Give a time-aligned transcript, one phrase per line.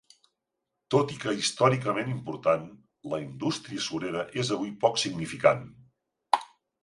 [0.93, 2.63] Tot i que històricament important,
[3.13, 5.63] la indústria surera és avui poc significant.